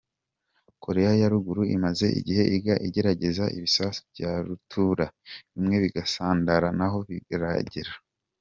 Korea 0.83 1.11
ya 1.21 1.27
ruguru 1.33 1.63
imaze 1.75 2.05
igihe 2.19 2.43
igerageza 2.87 3.43
ibisasu 3.57 4.01
bya 4.11 4.31
rutura, 4.45 5.05
bimwe 5.53 5.75
bigasandara 5.83 6.67
ntaho 6.77 6.97
biragera. 7.07 7.91